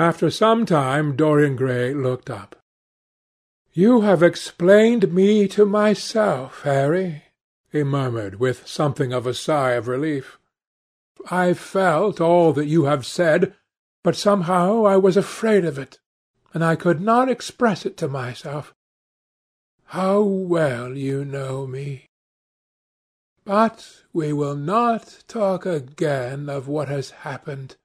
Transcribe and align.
After 0.00 0.30
some 0.30 0.64
time 0.64 1.14
Dorian 1.14 1.56
Gray 1.56 1.92
looked 1.92 2.30
up. 2.30 2.56
"You 3.74 4.00
have 4.00 4.22
explained 4.22 5.12
me 5.12 5.46
to 5.48 5.66
myself, 5.66 6.62
Harry," 6.62 7.24
he 7.70 7.84
murmured, 7.84 8.36
with 8.36 8.66
something 8.66 9.12
of 9.12 9.26
a 9.26 9.34
sigh 9.34 9.72
of 9.72 9.88
relief. 9.88 10.38
"I 11.30 11.52
felt 11.52 12.18
all 12.18 12.54
that 12.54 12.64
you 12.64 12.84
have 12.84 13.04
said, 13.04 13.54
but 14.02 14.16
somehow 14.16 14.86
I 14.86 14.96
was 14.96 15.18
afraid 15.18 15.66
of 15.66 15.78
it, 15.78 16.00
and 16.54 16.64
I 16.64 16.76
could 16.76 17.02
not 17.02 17.28
express 17.28 17.84
it 17.84 17.98
to 17.98 18.08
myself. 18.08 18.72
How 19.84 20.22
well 20.22 20.96
you 20.96 21.26
know 21.26 21.66
me! 21.66 22.08
But 23.44 24.04
we 24.14 24.32
will 24.32 24.56
not 24.56 25.24
talk 25.28 25.66
again 25.66 26.48
of 26.48 26.68
what 26.68 26.88
has 26.88 27.10
happened. 27.10 27.76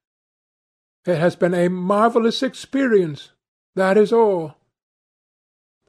It 1.05 1.17
has 1.17 1.35
been 1.35 1.53
a 1.53 1.69
marvellous 1.69 2.41
experience, 2.41 3.31
that 3.75 3.95
is 3.97 4.11
all. 4.11 4.55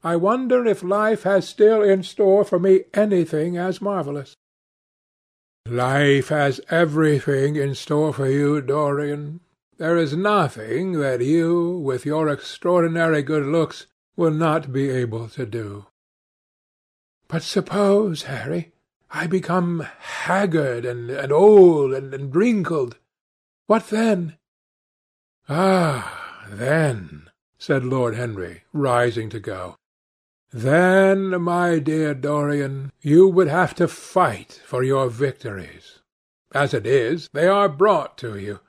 I 0.03 0.17
wonder 0.17 0.67
if 0.67 0.83
life 0.83 1.23
has 1.23 1.49
still 1.49 1.83
in 1.83 2.03
store 2.03 2.45
for 2.45 2.59
me 2.59 2.85
anything 2.93 3.57
as 3.57 3.81
marvellous. 3.81 4.35
Life 5.67 6.29
has 6.29 6.61
everything 6.71 7.57
in 7.57 7.75
store 7.75 8.13
for 8.13 8.29
you, 8.29 8.61
Dorian. 8.61 9.41
There 9.79 9.97
is 9.97 10.17
nothing 10.17 10.93
that 11.01 11.23
you, 11.23 11.79
with 11.79 12.07
your 12.07 12.29
extraordinary 12.29 13.23
good 13.23 13.47
looks, 13.47 13.87
will 14.17 14.31
not 14.31 14.73
be 14.73 14.91
able 14.91 15.29
to 15.31 15.45
do. 15.45 15.87
But 17.27 17.43
suppose, 17.43 18.25
Harry, 18.25 18.73
I 19.11 19.27
become 19.27 19.87
haggard 19.99 20.85
and, 20.85 21.11
and 21.11 21.33
old 21.33 21.93
and, 21.93 22.15
and 22.15 22.35
wrinkled. 22.35 22.97
What 23.67 23.89
then? 23.89 24.37
"Ah, 25.49 26.45
then," 26.49 27.31
said 27.59 27.85
Lord 27.85 28.17
Henry, 28.17 28.65
rising 28.73 29.31
to 29.31 29.39
go, 29.39 29.77
"then, 30.53 31.41
my 31.41 31.79
dear 31.79 32.15
Dorian, 32.15 32.91
you 33.01 33.29
would 33.29 33.49
have 33.49 33.75
to 33.77 33.87
fight 33.87 34.61
for 34.65 34.83
your 34.83 35.09
victories. 35.09 36.01
As 36.53 36.75
it 36.75 36.87
is, 36.87 37.29
they 37.33 37.47
are 37.47 37.69
brought 37.69 38.19
to 38.19 38.37
you. 38.37 38.61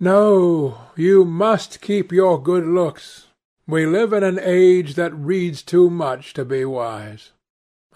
No, 0.00 0.90
you 0.96 1.24
must 1.24 1.80
keep 1.80 2.12
your 2.12 2.42
good 2.42 2.66
looks. 2.66 3.28
We 3.66 3.86
live 3.86 4.12
in 4.12 4.22
an 4.22 4.38
age 4.40 4.94
that 4.94 5.14
reads 5.14 5.62
too 5.62 5.90
much 5.90 6.34
to 6.34 6.44
be 6.44 6.64
wise, 6.64 7.32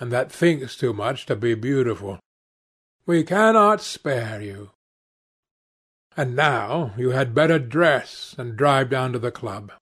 and 0.01 0.11
that 0.11 0.33
thinks 0.33 0.77
too 0.77 0.93
much 0.93 1.27
to 1.27 1.37
be 1.37 1.55
beautiful. 1.55 2.19
We 3.07 3.25
cannot 3.25 3.83
spare 3.83 4.41
you. 4.41 4.71
And 6.17 6.37
now 6.37 6.93
you 6.97 7.11
had 7.11 7.35
better 7.35 7.59
dress 7.59 8.35
and 8.37 8.57
drive 8.57 8.91
down 8.91 9.13
to 9.13 9.19
the 9.19 9.31
club. 9.31 9.73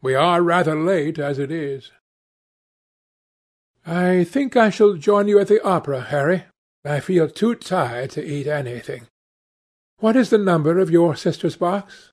We 0.00 0.14
are 0.14 0.42
rather 0.42 0.74
late 0.74 1.18
as 1.18 1.38
it 1.38 1.50
is." 1.50 1.92
"I 3.86 4.24
think 4.24 4.56
I 4.56 4.70
shall 4.70 4.94
join 4.94 5.28
you 5.28 5.38
at 5.38 5.48
the 5.48 5.62
opera, 5.62 6.00
Harry. 6.00 6.44
I 6.84 7.00
feel 7.00 7.28
too 7.28 7.54
tired 7.54 8.10
to 8.10 8.24
eat 8.24 8.46
anything. 8.46 9.08
What 9.98 10.16
is 10.16 10.30
the 10.30 10.38
number 10.38 10.78
of 10.78 10.90
your 10.90 11.16
sister's 11.16 11.56
box?" 11.56 12.12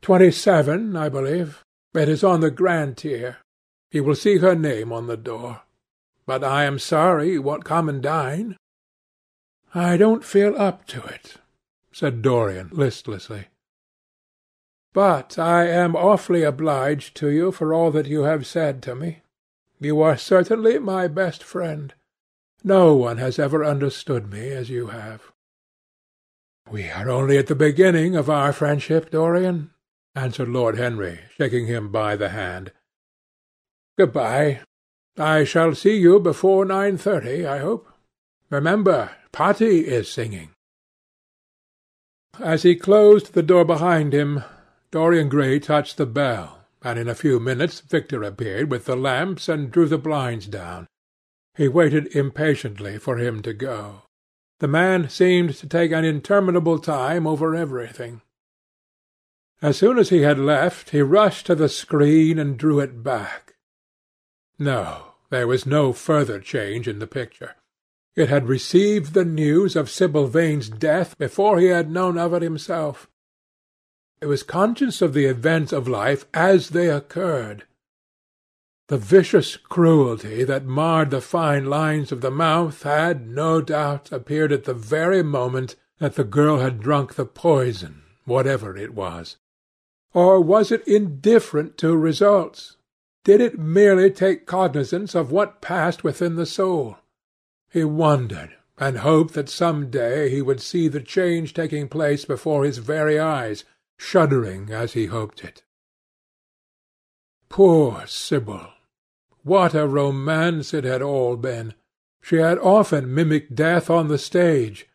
"Twenty-seven, 0.00 0.96
I 0.96 1.08
believe. 1.08 1.62
It 1.94 2.08
is 2.08 2.24
on 2.24 2.40
the 2.40 2.50
grand 2.50 2.96
tier. 2.98 3.38
You 3.92 4.02
will 4.02 4.16
see 4.16 4.38
her 4.38 4.56
name 4.56 4.92
on 4.92 5.06
the 5.06 5.16
door. 5.16 5.62
But 6.26 6.42
I 6.42 6.64
am 6.64 6.78
sorry 6.78 7.32
you 7.32 7.42
won't 7.42 7.64
come 7.64 7.88
and 7.88 8.02
dine." 8.02 8.56
"I 9.74 9.96
don't 9.96 10.24
feel 10.24 10.56
up 10.60 10.86
to 10.88 11.02
it 11.04 11.36
said 11.92 12.22
Dorian 12.22 12.70
listlessly. 12.72 13.48
"But 14.92 15.38
I 15.38 15.68
am 15.68 15.94
awfully 15.94 16.42
obliged 16.42 17.16
to 17.16 17.28
you 17.28 17.52
for 17.52 17.72
all 17.72 17.90
that 17.92 18.06
you 18.06 18.22
have 18.22 18.46
said 18.46 18.82
to 18.82 18.94
me. 18.94 19.22
You 19.80 20.00
are 20.00 20.16
certainly 20.16 20.78
my 20.78 21.08
best 21.08 21.42
friend. 21.42 21.94
No 22.64 22.94
one 22.94 23.18
has 23.18 23.38
ever 23.38 23.64
understood 23.64 24.30
me 24.30 24.50
as 24.50 24.70
you 24.70 24.88
have." 24.88 25.32
"We 26.70 26.90
are 26.90 27.08
only 27.08 27.36
at 27.38 27.48
the 27.48 27.54
beginning 27.54 28.16
of 28.16 28.30
our 28.30 28.52
friendship, 28.52 29.10
Dorian," 29.10 29.70
answered 30.14 30.48
Lord 30.48 30.76
Henry, 30.76 31.20
shaking 31.36 31.66
him 31.66 31.90
by 31.90 32.16
the 32.16 32.28
hand. 32.28 32.72
"Good-bye. 33.98 34.60
I 35.18 35.44
shall 35.44 35.74
see 35.74 35.96
you 35.96 36.20
before 36.20 36.64
nine 36.64 36.96
thirty, 36.96 37.44
I 37.44 37.58
hope. 37.58 37.86
Remember, 38.48 39.10
Patti 39.32 39.86
is 39.86 40.10
singing. 40.10 40.54
As 42.40 42.62
he 42.62 42.76
closed 42.76 43.34
the 43.34 43.42
door 43.42 43.64
behind 43.64 44.14
him, 44.14 44.42
Dorian 44.90 45.28
Gray 45.28 45.58
touched 45.58 45.96
the 45.96 46.06
bell, 46.06 46.64
and 46.82 46.98
in 46.98 47.08
a 47.08 47.14
few 47.14 47.38
minutes 47.38 47.80
Victor 47.80 48.22
appeared 48.22 48.70
with 48.70 48.86
the 48.86 48.96
lamps 48.96 49.48
and 49.48 49.70
drew 49.70 49.86
the 49.86 49.98
blinds 49.98 50.46
down. 50.46 50.86
He 51.54 51.68
waited 51.68 52.14
impatiently 52.16 52.98
for 52.98 53.18
him 53.18 53.42
to 53.42 53.52
go. 53.52 54.02
The 54.60 54.68
man 54.68 55.08
seemed 55.08 55.54
to 55.56 55.68
take 55.68 55.92
an 55.92 56.04
interminable 56.04 56.78
time 56.78 57.26
over 57.26 57.54
everything. 57.54 58.22
As 59.60 59.76
soon 59.76 59.98
as 59.98 60.08
he 60.08 60.22
had 60.22 60.38
left, 60.38 60.90
he 60.90 61.02
rushed 61.02 61.46
to 61.46 61.54
the 61.54 61.68
screen 61.68 62.38
and 62.38 62.58
drew 62.58 62.80
it 62.80 63.02
back. 63.02 63.54
No, 64.58 65.14
there 65.30 65.46
was 65.46 65.66
no 65.66 65.92
further 65.92 66.40
change 66.40 66.88
in 66.88 66.98
the 66.98 67.06
picture. 67.06 67.56
It 68.14 68.28
had 68.28 68.48
received 68.48 69.14
the 69.14 69.24
news 69.24 69.74
of 69.74 69.90
Sibyl 69.90 70.26
Vane's 70.26 70.68
death 70.68 71.16
before 71.16 71.58
he 71.58 71.66
had 71.66 71.90
known 71.90 72.18
of 72.18 72.34
it 72.34 72.42
himself. 72.42 73.08
It 74.20 74.26
was 74.26 74.42
conscious 74.42 75.00
of 75.00 75.14
the 75.14 75.24
events 75.24 75.72
of 75.72 75.88
life 75.88 76.26
as 76.34 76.70
they 76.70 76.90
occurred. 76.90 77.64
The 78.88 78.98
vicious 78.98 79.56
cruelty 79.56 80.44
that 80.44 80.66
marred 80.66 81.10
the 81.10 81.22
fine 81.22 81.64
lines 81.64 82.12
of 82.12 82.20
the 82.20 82.30
mouth 82.30 82.82
had, 82.82 83.26
no 83.26 83.62
doubt, 83.62 84.12
appeared 84.12 84.52
at 84.52 84.64
the 84.64 84.74
very 84.74 85.22
moment 85.22 85.76
that 85.98 86.16
the 86.16 86.24
girl 86.24 86.58
had 86.58 86.80
drunk 86.80 87.14
the 87.14 87.24
poison, 87.24 88.02
whatever 88.26 88.76
it 88.76 88.92
was. 88.92 89.38
Or 90.12 90.40
was 90.40 90.70
it 90.70 90.86
indifferent 90.86 91.78
to 91.78 91.96
results? 91.96 92.76
Did 93.24 93.40
it 93.40 93.58
merely 93.58 94.10
take 94.10 94.46
cognizance 94.46 95.14
of 95.14 95.32
what 95.32 95.62
passed 95.62 96.04
within 96.04 96.36
the 96.36 96.44
soul? 96.44 96.98
He 97.72 97.84
wondered, 97.84 98.54
and 98.76 98.98
hoped 98.98 99.32
that 99.32 99.48
some 99.48 99.88
day 99.88 100.28
he 100.28 100.42
would 100.42 100.60
see 100.60 100.88
the 100.88 101.00
change 101.00 101.54
taking 101.54 101.88
place 101.88 102.26
before 102.26 102.64
his 102.64 102.76
very 102.76 103.18
eyes, 103.18 103.64
shuddering 103.96 104.70
as 104.70 104.92
he 104.92 105.06
hoped 105.06 105.42
it. 105.42 105.62
Poor 107.48 108.06
Sibyl! 108.06 108.68
What 109.42 109.74
a 109.74 109.86
romance 109.86 110.74
it 110.74 110.84
had 110.84 111.00
all 111.00 111.38
been! 111.38 111.72
She 112.20 112.36
had 112.36 112.58
often 112.58 113.14
mimicked 113.14 113.54
death 113.54 113.88
on 113.88 114.08
the 114.08 114.18
stage. 114.18 114.86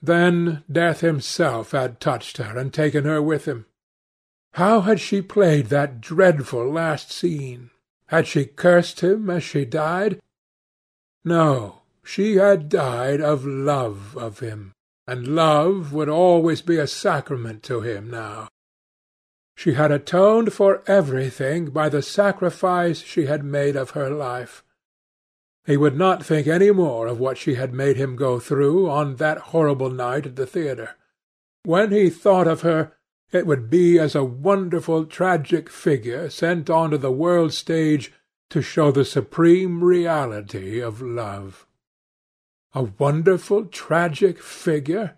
Then 0.00 0.62
death 0.70 1.00
himself 1.00 1.72
had 1.72 1.98
touched 2.00 2.36
her 2.36 2.56
and 2.56 2.72
taken 2.72 3.04
her 3.06 3.20
with 3.20 3.46
him. 3.46 3.66
How 4.52 4.82
had 4.82 5.00
she 5.00 5.20
played 5.20 5.66
that 5.66 6.00
dreadful 6.00 6.70
last 6.70 7.10
scene? 7.10 7.70
Had 8.06 8.28
she 8.28 8.44
cursed 8.44 9.00
him 9.00 9.28
as 9.30 9.42
she 9.42 9.64
died? 9.64 10.20
No, 11.24 11.82
she 12.04 12.36
had 12.36 12.68
died 12.68 13.20
of 13.20 13.46
love 13.46 14.16
of 14.16 14.40
him, 14.40 14.72
and 15.06 15.28
love 15.28 15.92
would 15.92 16.08
always 16.08 16.62
be 16.62 16.76
a 16.76 16.86
sacrament 16.86 17.62
to 17.62 17.80
him 17.80 18.10
now. 18.10 18.48
She 19.56 19.72
had 19.72 19.90
atoned 19.90 20.52
for 20.52 20.82
everything 20.86 21.70
by 21.70 21.88
the 21.88 22.02
sacrifice 22.02 23.00
she 23.00 23.26
had 23.26 23.44
made 23.44 23.76
of 23.76 23.90
her 23.90 24.10
life. 24.10 24.62
He 25.64 25.76
would 25.76 25.96
not 25.96 26.24
think 26.24 26.46
any 26.46 26.70
more 26.70 27.06
of 27.06 27.18
what 27.18 27.38
she 27.38 27.54
had 27.54 27.72
made 27.72 27.96
him 27.96 28.16
go 28.16 28.38
through 28.38 28.90
on 28.90 29.16
that 29.16 29.38
horrible 29.38 29.90
night 29.90 30.26
at 30.26 30.36
the 30.36 30.46
theatre. 30.46 30.96
When 31.64 31.90
he 31.90 32.10
thought 32.10 32.46
of 32.46 32.60
her, 32.60 32.92
it 33.32 33.46
would 33.46 33.70
be 33.70 33.98
as 33.98 34.14
a 34.14 34.24
wonderful 34.24 35.06
tragic 35.06 35.70
figure 35.70 36.28
sent 36.28 36.68
on 36.68 36.90
to 36.90 36.98
the 36.98 37.10
world's 37.10 37.56
stage 37.56 38.12
to 38.50 38.60
show 38.60 38.92
the 38.92 39.04
supreme 39.04 39.82
reality 39.82 40.80
of 40.80 41.00
love. 41.00 41.66
A 42.74 42.82
wonderful, 42.98 43.66
tragic 43.66 44.42
figure? 44.42 45.16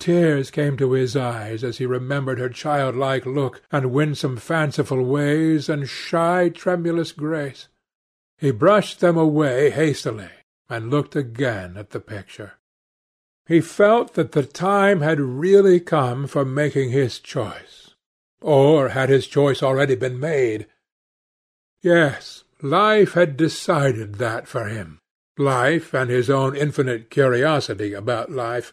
Tears 0.00 0.50
came 0.50 0.76
to 0.76 0.90
his 0.90 1.14
eyes 1.14 1.62
as 1.62 1.78
he 1.78 1.86
remembered 1.86 2.40
her 2.40 2.48
childlike 2.48 3.24
look, 3.24 3.62
and 3.70 3.92
winsome 3.92 4.36
fanciful 4.36 5.04
ways, 5.04 5.68
and 5.68 5.88
shy 5.88 6.48
tremulous 6.48 7.12
grace. 7.12 7.68
He 8.38 8.50
brushed 8.50 8.98
them 8.98 9.16
away 9.16 9.70
hastily, 9.70 10.30
and 10.68 10.90
looked 10.90 11.14
again 11.14 11.76
at 11.76 11.90
the 11.90 12.00
picture. 12.00 12.54
He 13.46 13.60
felt 13.60 14.14
that 14.14 14.32
the 14.32 14.42
time 14.42 15.00
had 15.00 15.20
really 15.20 15.78
come 15.78 16.26
for 16.26 16.44
making 16.44 16.90
his 16.90 17.20
choice. 17.20 17.94
Or 18.40 18.88
had 18.88 19.10
his 19.10 19.28
choice 19.28 19.62
already 19.62 19.94
been 19.94 20.18
made? 20.18 20.66
Yes, 21.82 22.42
life 22.60 23.12
had 23.12 23.36
decided 23.36 24.16
that 24.16 24.48
for 24.48 24.66
him 24.66 24.98
life 25.38 25.94
and 25.94 26.10
his 26.10 26.28
own 26.28 26.54
infinite 26.56 27.10
curiosity 27.10 27.92
about 27.92 28.30
life, 28.30 28.72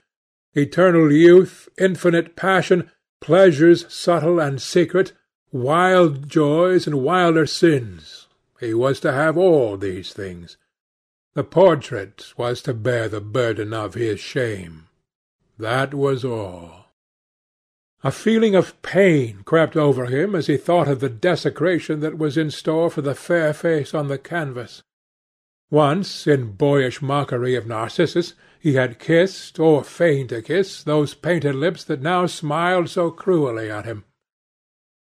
eternal 0.54 1.12
youth, 1.12 1.70
infinite 1.78 2.36
passion, 2.36 2.92
pleasures 3.22 3.92
subtle 3.94 4.40
and 4.40 4.62
secret, 4.62 5.14
wild 5.52 6.30
joys 6.30 6.86
and 6.86 7.02
wilder 7.02 7.46
sins, 7.46 8.28
he 8.60 8.74
was 8.74 9.00
to 9.00 9.12
have 9.12 9.38
all 9.38 9.78
these 9.78 10.14
things. 10.14 10.58
The 11.34 11.44
portrait 11.44 12.34
was 12.38 12.62
to 12.64 12.74
bear 12.74 13.08
the 13.08 13.22
burden 13.22 13.74
of 13.74 13.94
his 13.94 14.20
shame. 14.20 14.88
That 15.58 15.94
was 15.94 16.26
all. 16.26 16.86
A 18.04 18.12
feeling 18.12 18.56
of 18.56 18.82
pain 18.82 19.42
crept 19.44 19.76
over 19.76 20.06
him 20.06 20.34
as 20.34 20.48
he 20.48 20.58
thought 20.58 20.88
of 20.88 21.02
the 21.02 21.10
desecration 21.10 22.00
that 22.00 22.18
was 22.18 22.38
in 22.38 22.50
store 22.50 22.90
for 22.90 23.02
the 23.02 23.16
fair 23.16 23.54
face 23.54 23.94
on 23.94 24.08
the 24.08 24.18
canvas. 24.18 24.84
Once, 25.72 26.26
in 26.26 26.54
boyish 26.54 27.02
mockery 27.02 27.54
of 27.54 27.68
Narcissus, 27.68 28.34
he 28.60 28.74
had 28.74 28.98
kissed, 29.00 29.60
or 29.60 29.84
feigned 29.84 30.30
to 30.30 30.42
kiss, 30.42 30.84
those 30.84 31.14
painted 31.14 31.54
lips 31.54 31.84
that 31.84 32.02
now 32.02 32.26
smiled 32.26 32.90
so 32.90 33.12
cruelly 33.12 33.70
at 33.70 33.86
him. 33.86 34.04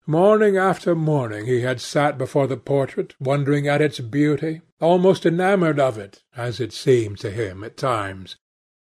Morning 0.06 0.56
after 0.56 0.94
morning 0.94 1.46
he 1.46 1.60
had 1.60 1.80
sat 1.80 2.18
before 2.18 2.46
the 2.46 2.56
portrait, 2.56 3.14
wondering 3.20 3.68
at 3.68 3.80
its 3.80 4.00
beauty, 4.00 4.60
almost 4.80 5.26
enamoured 5.26 5.78
of 5.78 5.98
it, 5.98 6.22
as 6.36 6.60
it 6.60 6.72
seemed 6.72 7.18
to 7.18 7.30
him 7.30 7.62
at 7.62 7.76
times. 7.76 8.36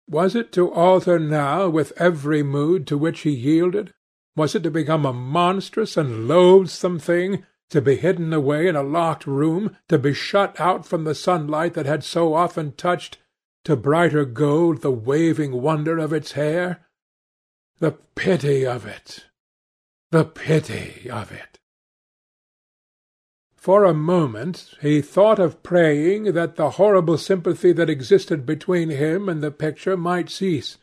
Was 0.07 0.35
it 0.35 0.51
to 0.53 0.71
alter 0.71 1.19
now 1.19 1.69
with 1.69 1.93
every 1.97 2.41
mood 2.41 2.87
to 2.87 2.97
which 2.97 3.21
he 3.21 3.31
yielded? 3.31 3.93
Was 4.35 4.55
it 4.55 4.63
to 4.63 4.71
become 4.71 5.05
a 5.05 5.13
monstrous 5.13 5.97
and 5.97 6.27
loathsome 6.27 6.99
thing, 6.99 7.45
to 7.69 7.81
be 7.81 7.95
hidden 7.95 8.33
away 8.33 8.67
in 8.67 8.75
a 8.75 8.83
locked 8.83 9.27
room, 9.27 9.75
to 9.87 9.97
be 9.97 10.13
shut 10.13 10.59
out 10.59 10.85
from 10.85 11.03
the 11.03 11.15
sunlight 11.15 11.73
that 11.73 11.85
had 11.85 12.03
so 12.03 12.33
often 12.33 12.71
touched 12.73 13.17
to 13.63 13.75
brighter 13.75 14.25
gold 14.25 14.81
the 14.81 14.91
waving 14.91 15.61
wonder 15.61 15.97
of 15.97 16.13
its 16.13 16.31
hair? 16.33 16.85
The 17.79 17.91
pity 18.15 18.65
of 18.65 18.85
it! 18.85 19.25
The 20.11 20.25
pity 20.25 21.09
of 21.09 21.31
it! 21.31 21.59
For 23.55 23.83
a 23.83 23.93
moment 23.93 24.73
he 24.81 25.01
thought 25.01 25.37
of 25.37 25.61
praying 25.61 26.33
that 26.33 26.55
the 26.55 26.71
horrible 26.71 27.17
sympathy 27.17 27.73
that 27.73 27.89
existed 27.89 28.45
between 28.45 28.89
him 28.89 29.27
and 29.27 29.43
the 29.43 29.51
picture 29.51 29.97
might 29.97 30.29
cease. 30.29 30.77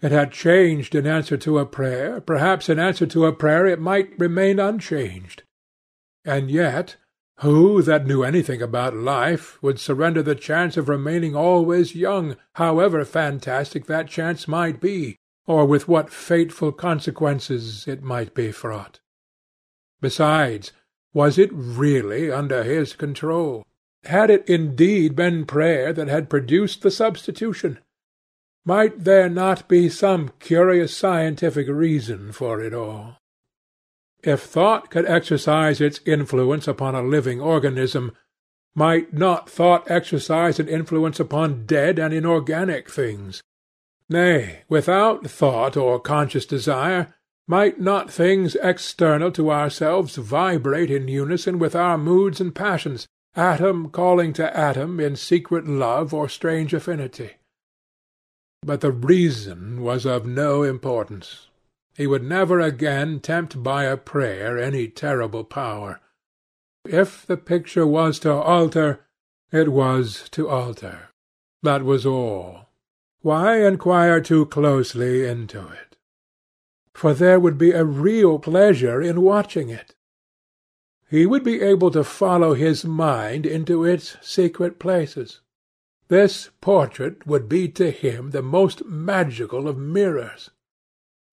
It 0.00 0.12
had 0.12 0.30
changed 0.30 0.94
in 0.94 1.06
answer 1.06 1.36
to 1.38 1.58
a 1.58 1.66
prayer; 1.66 2.20
perhaps 2.20 2.68
in 2.68 2.78
answer 2.78 3.04
to 3.06 3.26
a 3.26 3.32
prayer 3.32 3.66
it 3.66 3.80
might 3.80 4.18
remain 4.18 4.60
unchanged. 4.60 5.42
And 6.28 6.50
yet, 6.50 6.96
who 7.38 7.82
that 7.82 8.06
knew 8.06 8.22
anything 8.22 8.62
about 8.62 8.94
life 8.94 9.60
would 9.62 9.80
surrender 9.80 10.22
the 10.22 10.34
chance 10.34 10.76
of 10.76 10.88
remaining 10.88 11.34
always 11.34 11.94
young, 11.94 12.36
however 12.54 13.04
fantastic 13.04 13.86
that 13.86 14.08
chance 14.08 14.46
might 14.46 14.80
be? 14.80 15.16
or 15.48 15.64
with 15.64 15.88
what 15.88 16.10
fateful 16.10 16.70
consequences 16.70 17.88
it 17.88 18.02
might 18.02 18.34
be 18.34 18.52
fraught. 18.52 19.00
Besides, 20.00 20.72
was 21.14 21.38
it 21.38 21.50
really 21.52 22.30
under 22.30 22.62
his 22.62 22.92
control? 22.92 23.64
Had 24.04 24.30
it 24.30 24.46
indeed 24.46 25.16
been 25.16 25.46
prayer 25.46 25.92
that 25.94 26.06
had 26.06 26.30
produced 26.30 26.82
the 26.82 26.90
substitution? 26.90 27.78
Might 28.64 29.04
there 29.04 29.30
not 29.30 29.66
be 29.68 29.88
some 29.88 30.30
curious 30.38 30.94
scientific 30.94 31.66
reason 31.66 32.30
for 32.30 32.60
it 32.60 32.74
all? 32.74 33.16
If 34.22 34.42
thought 34.42 34.90
could 34.90 35.06
exercise 35.06 35.80
its 35.80 36.00
influence 36.04 36.66
upon 36.66 36.94
a 36.94 37.02
living 37.02 37.40
organism, 37.40 38.12
might 38.74 39.12
not 39.12 39.48
thought 39.48 39.90
exercise 39.90 40.58
an 40.58 40.68
influence 40.68 41.20
upon 41.20 41.66
dead 41.66 41.98
and 41.98 42.12
inorganic 42.12 42.90
things? 42.90 43.42
Nay, 44.08 44.62
without 44.68 45.28
thought 45.28 45.76
or 45.76 46.00
conscious 46.00 46.46
desire, 46.46 47.14
might 47.46 47.80
not 47.80 48.10
things 48.10 48.56
external 48.56 49.30
to 49.32 49.50
ourselves 49.50 50.16
vibrate 50.16 50.90
in 50.90 51.08
unison 51.08 51.58
with 51.58 51.74
our 51.74 51.96
moods 51.96 52.40
and 52.40 52.54
passions, 52.54 53.06
atom 53.34 53.88
calling 53.90 54.32
to 54.34 54.56
atom 54.56 55.00
in 55.00 55.16
secret 55.16 55.66
love 55.66 56.12
or 56.12 56.28
strange 56.28 56.74
affinity? 56.74 57.32
But 58.62 58.80
the 58.80 58.92
reason 58.92 59.82
was 59.82 60.04
of 60.04 60.26
no 60.26 60.62
importance. 60.62 61.48
He 61.98 62.06
would 62.06 62.22
never 62.22 62.60
again 62.60 63.18
tempt 63.18 63.60
by 63.60 63.82
a 63.82 63.96
prayer 63.96 64.56
any 64.56 64.86
terrible 64.86 65.42
power. 65.42 65.98
If 66.84 67.26
the 67.26 67.36
picture 67.36 67.88
was 67.88 68.20
to 68.20 68.32
alter, 68.32 69.00
it 69.50 69.72
was 69.72 70.28
to 70.28 70.48
alter. 70.48 71.08
That 71.64 71.82
was 71.82 72.06
all. 72.06 72.68
Why 73.22 73.66
inquire 73.66 74.20
too 74.20 74.46
closely 74.46 75.26
into 75.26 75.58
it? 75.58 75.96
For 76.94 77.14
there 77.14 77.40
would 77.40 77.58
be 77.58 77.72
a 77.72 77.84
real 77.84 78.38
pleasure 78.38 79.02
in 79.02 79.22
watching 79.22 79.68
it. 79.68 79.96
He 81.10 81.26
would 81.26 81.42
be 81.42 81.60
able 81.60 81.90
to 81.90 82.04
follow 82.04 82.54
his 82.54 82.84
mind 82.84 83.44
into 83.44 83.84
its 83.84 84.16
secret 84.20 84.78
places. 84.78 85.40
This 86.06 86.50
portrait 86.60 87.26
would 87.26 87.48
be 87.48 87.66
to 87.70 87.90
him 87.90 88.30
the 88.30 88.42
most 88.42 88.84
magical 88.84 89.66
of 89.66 89.76
mirrors. 89.76 90.50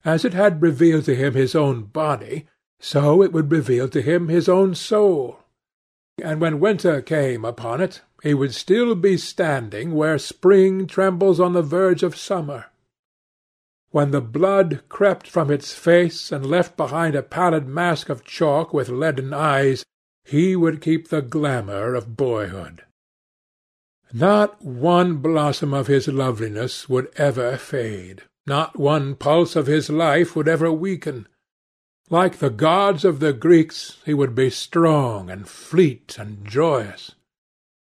As 0.06 0.24
it 0.24 0.36
had 0.36 0.62
revealed 0.62 1.06
to 1.06 1.16
him 1.16 1.34
his 1.34 1.56
own 1.56 1.86
body, 1.86 2.48
so 2.80 3.24
it 3.24 3.34
would 3.34 3.52
reveal 3.52 3.90
to 3.90 4.02
him 4.02 4.28
his 4.28 4.48
own 4.48 4.75
soul. 4.75 5.40
And 6.22 6.40
when 6.40 6.60
winter 6.60 7.02
came 7.02 7.44
upon 7.44 7.81
it, 7.81 8.02
he 8.22 8.36
would 8.36 8.54
still 8.54 8.94
be 8.96 9.18
standing 9.18 9.94
where 9.94 10.19
spring 10.19 10.86
trembles 10.86 11.40
on 11.40 11.54
the 11.54 11.63
verge 11.63 12.04
of 12.04 12.16
summer. 12.16 12.66
When 13.90 14.12
the 14.12 14.22
blood 14.22 14.84
crept 14.90 15.28
from 15.28 15.50
its 15.50 15.74
face 15.74 16.31
and 16.31 16.46
left 16.46 16.78
behind 16.78 17.16
a 17.16 17.24
pallid 17.24 17.68
mask 17.68 18.10
of 18.10 18.24
chalk 18.24 18.74
with 18.74 18.90
leaden 18.90 19.34
eyes, 19.34 19.84
he 20.24 20.56
would 20.56 20.81
keep 20.81 21.07
the 21.07 21.22
glamour 21.22 21.96
of 21.96 22.16
boyhood. 22.16 22.84
Not 24.13 24.62
one 24.62 25.18
blossom 25.18 25.74
of 25.74 25.88
his 25.88 26.07
loveliness 26.07 26.88
would 26.88 27.12
ever 27.16 27.57
fade, 27.57 28.24
not 28.47 28.77
one 28.80 29.15
pulse 29.15 29.56
of 29.56 29.68
his 29.68 29.89
life 29.89 30.36
would 30.36 30.47
ever 30.47 30.71
weaken. 30.71 31.27
Like 32.09 32.38
the 32.38 32.51
gods 32.51 33.03
of 33.03 33.19
the 33.19 33.33
Greeks, 33.33 33.97
he 34.06 34.13
would 34.13 34.36
be 34.36 34.50
strong 34.50 35.30
and 35.30 35.47
fleet 35.47 36.18
and 36.19 36.45
joyous. 36.45 37.15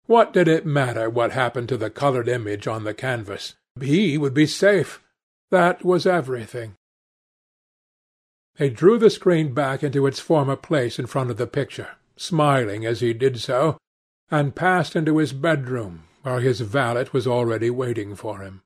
What 0.07 0.33
did 0.33 0.49
it 0.49 0.67
matter 0.67 1.09
what 1.09 1.33
happened 1.33 1.69
to 1.71 1.79
the 1.79 1.89
coloured 1.89 2.29
image 2.29 2.67
on 2.67 2.85
the 2.85 2.93
canvas? 2.93 3.55
He 3.81 4.19
would 4.19 4.35
be 4.35 4.47
safe. 4.47 5.01
That 5.51 5.85
was 5.85 6.07
everything. 6.07 6.75
He 8.59 8.69
drew 8.69 8.99
the 8.99 9.09
screen 9.09 9.55
back 9.55 9.83
into 9.83 10.07
its 10.07 10.21
former 10.21 10.57
place 10.57 10.99
in 10.99 11.07
front 11.07 11.31
of 11.31 11.39
the 11.39 11.47
picture, 11.47 11.89
smiling 12.17 12.85
as 12.85 13.01
he 13.01 13.15
did 13.15 13.41
so, 13.41 13.79
and 14.31 14.55
passed 14.55 14.95
into 14.95 15.17
his 15.17 15.33
bedroom, 15.33 16.05
where 16.23 16.41
his 16.41 16.61
valet 16.61 17.07
was 17.13 17.27
already 17.27 17.71
waiting 17.71 18.15
for 18.15 18.41
him. 18.41 18.63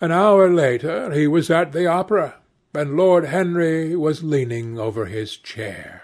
An 0.00 0.12
hour 0.12 0.48
later 0.48 1.12
he 1.12 1.26
was 1.26 1.50
at 1.50 1.72
the 1.72 1.86
opera, 1.86 2.36
and 2.72 2.96
Lord 2.96 3.24
Henry 3.24 3.96
was 3.96 4.22
leaning 4.22 4.78
over 4.78 5.06
his 5.06 5.36
chair. 5.36 6.02